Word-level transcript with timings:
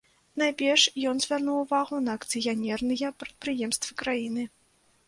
Найперш 0.41 0.85
ён 1.11 1.21
звярнуў 1.25 1.61
увагу 1.65 2.01
на 2.09 2.17
акцыянерныя 2.21 3.13
прадпрыемствы 3.21 3.91
краіны. 4.03 4.43